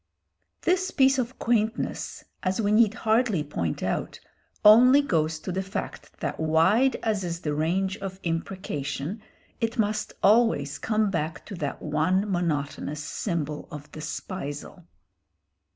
[0.63, 4.19] This piece of quaintness, as we need hardly point out,
[4.65, 9.21] only goes to the fact that wide as is the range of imprecation,
[9.59, 14.87] it must always come back to that one monotonous symbol of despisal.